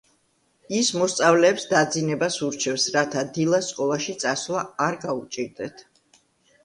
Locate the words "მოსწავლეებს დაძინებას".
1.01-2.37